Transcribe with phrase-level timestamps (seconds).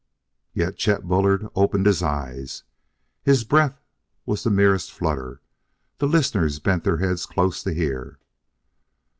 [0.55, 2.63] Yet Chet Bullard opened his eyes.
[3.21, 3.79] His breath
[4.25, 5.41] was the merest flutter;
[5.99, 8.17] the listeners bent their heads close to hear.